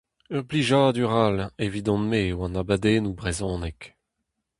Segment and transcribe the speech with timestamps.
[0.35, 3.81] Ur blijadur all evidon-me eo an abadennoù brezhonek.